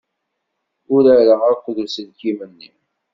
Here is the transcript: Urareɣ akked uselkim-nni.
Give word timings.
Urareɣ 0.95 1.41
akked 1.51 1.67
uselkim-nni. 1.83 2.71